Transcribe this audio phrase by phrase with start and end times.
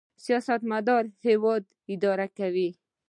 [0.25, 1.63] سیاستمدار هیواد
[1.93, 2.69] اداره کوي